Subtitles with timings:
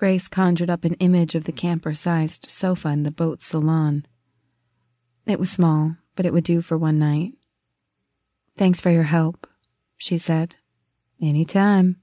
[0.00, 4.06] Grace conjured up an image of the camper sized sofa in the boat's salon.
[5.26, 7.34] It was small, but it would do for one night.
[8.56, 9.46] Thanks for your help,
[9.98, 10.56] she said.
[11.20, 12.00] Any time.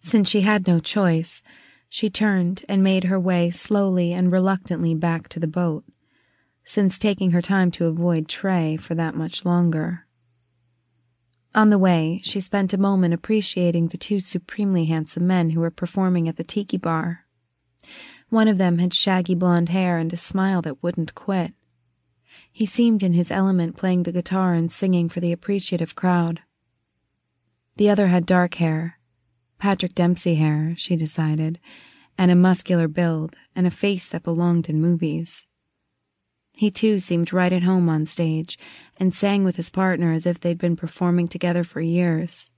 [0.00, 1.44] Since she had no choice,
[1.88, 5.84] she turned and made her way slowly and reluctantly back to the boat,
[6.64, 10.08] since taking her time to avoid Trey for that much longer.
[11.54, 15.70] On the way, she spent a moment appreciating the two supremely handsome men who were
[15.70, 17.26] performing at the tiki bar.
[18.28, 21.52] One of them had shaggy blonde hair and a smile that wouldn't quit.
[22.50, 26.40] He seemed in his element playing the guitar and singing for the appreciative crowd.
[27.76, 28.98] The other had dark hair,
[29.58, 31.60] Patrick Dempsey hair, she decided,
[32.18, 35.46] and a muscular build and a face that belonged in movies.
[36.56, 38.58] He too seemed right at home on stage
[38.96, 42.50] and sang with his partner as if they'd been performing together for years.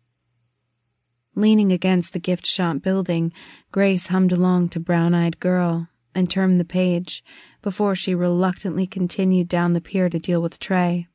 [1.35, 3.33] Leaning against the gift shop building,
[3.73, 7.25] Grace hummed along to Brown Eyed Girl and turned the page
[7.63, 11.09] before she reluctantly continued down the pier to deal with Trey.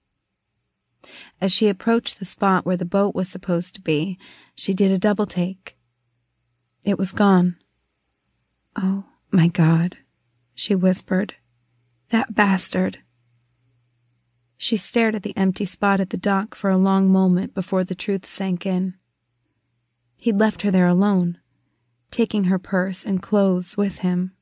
[1.40, 4.20] As she approached the spot where the boat was supposed to be,
[4.56, 5.76] she did a double take.
[6.84, 7.58] It was gone.
[8.76, 9.98] Oh, my God,
[10.54, 11.36] she whispered.
[12.12, 13.00] That bastard.
[14.58, 17.96] She stared at the empty spot at the dock for a long moment before the
[17.96, 18.96] truth sank in.
[20.22, 21.40] He'd left her there alone,
[22.12, 24.34] taking her purse and clothes with him.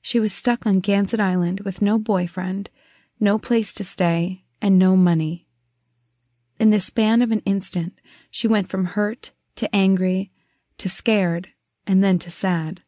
[0.00, 2.70] She was stuck on Gansett Island with no boyfriend,
[3.18, 5.48] no place to stay, and no money.
[6.60, 10.30] In the span of an instant, she went from hurt to angry
[10.78, 11.48] to scared
[11.88, 12.82] and then to sad.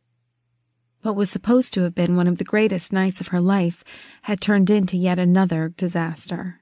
[1.03, 3.83] What was supposed to have been one of the greatest nights of her life
[4.23, 6.60] had turned into yet another disaster.